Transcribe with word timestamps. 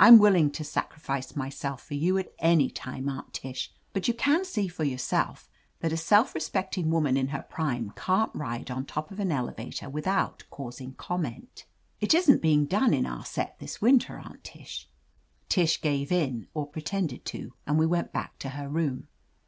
"I'm 0.00 0.18
will 0.18 0.34
ing 0.34 0.50
to 0.50 0.64
sacrifice 0.64 1.36
myself 1.36 1.80
for 1.80 1.94
you 1.94 2.20
any 2.40 2.70
time. 2.70 3.08
Aunt 3.08 3.32
Tish, 3.32 3.70
but 3.92 4.08
you 4.08 4.14
can 4.14 4.44
see 4.44 4.66
for 4.66 4.82
yourself 4.82 5.48
that 5.78 5.92
a 5.92 5.96
self 5.96 6.34
respecting 6.34 6.90
woman 6.90 7.16
in 7.16 7.28
her 7.28 7.42
prime 7.42 7.92
can't 7.94 8.34
ride 8.34 8.68
on 8.72 8.84
top 8.84 9.12
of 9.12 9.20
an 9.20 9.30
elevator 9.30 9.88
without 9.88 10.42
causing 10.50 10.94
comment 10.94 11.18
i8i 11.22 11.38
THE 11.38 11.38
AMAZING 11.38 11.68
ADVENTURES 11.68 11.68
It 12.00 12.14
isn't 12.14 12.42
being 12.42 12.64
done 12.66 12.92
in 12.92 13.06
our 13.06 13.24
set 13.24 13.60
this 13.60 13.80
winter. 13.80 14.18
Aunt 14.18 14.42
Tish." 14.42 14.88
Tish 15.48 15.80
gave 15.80 16.10
in, 16.10 16.48
or 16.52 16.66
pretended 16.66 17.24
to, 17.26 17.52
and 17.64 17.78
we 17.78 17.86
went 17.86 18.12
back 18.12 18.40
to 18.40 18.48
her 18.48 18.68
room. 18.68 19.06